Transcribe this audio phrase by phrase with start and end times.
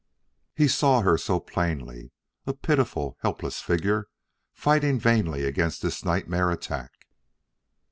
[0.55, 2.11] He saw her so plainly
[2.47, 4.07] a pitiful, helpless figure,
[4.51, 7.05] fighting vainly against this nightmare attack.